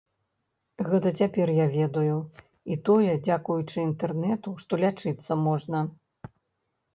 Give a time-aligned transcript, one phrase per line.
[0.91, 2.15] Гэта цяпер я ведаю,
[2.75, 5.85] і тое, дзякуючы інтэрнэту, што лячыцца можна!